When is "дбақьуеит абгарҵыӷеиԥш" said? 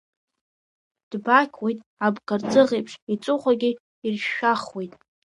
1.09-2.93